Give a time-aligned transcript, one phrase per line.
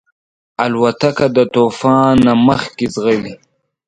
[0.63, 3.33] الوتکه د طوفان نه مخکې ځغلي.